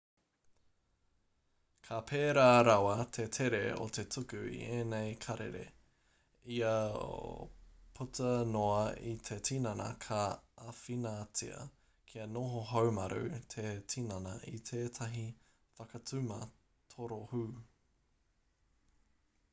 ka 1.87 1.97
pērā 2.11 2.45
rawa 2.67 2.93
te 3.17 3.25
tere 3.35 3.59
o 3.83 3.85
te 3.97 4.05
tuku 4.15 4.39
i 4.59 4.61
ēnei 4.77 5.11
karere 5.25 5.61
io 6.55 6.71
puta 7.99 8.31
noa 8.53 8.79
i 9.11 9.13
te 9.29 9.37
tinana 9.49 9.89
ka 10.07 10.19
āwhinatia 10.71 11.61
kia 12.13 12.25
noho 12.37 12.63
haumaru 12.71 13.21
te 13.55 13.67
tinana 13.95 14.33
i 14.53 14.55
tētahi 14.71 15.27
whakatuma 15.81 16.39
torohū 16.95 17.43